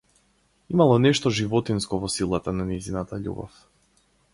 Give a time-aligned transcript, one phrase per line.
[0.75, 3.67] Имало нешто животинско во силата на нејзината љубов.